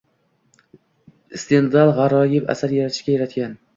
Stendal 1.43 1.93
g’aroyib 1.99 2.51
asar 2.55 2.75
yaratishga 2.79 3.15
yaratgan. 3.17 3.55